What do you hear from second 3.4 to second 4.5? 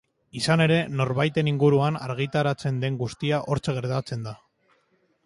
hortxe geratzen da.